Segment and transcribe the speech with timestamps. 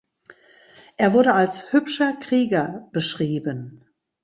[0.97, 3.85] Er wurde als „hübscher Krieger“ beschrieben.